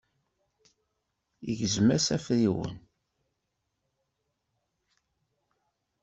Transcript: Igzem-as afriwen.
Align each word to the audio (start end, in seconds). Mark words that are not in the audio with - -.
Igzem-as 1.51 2.07
afriwen. 2.15 2.73